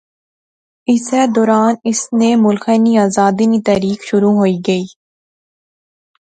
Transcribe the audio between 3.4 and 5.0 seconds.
نی تحریک شروع ہوئی گئی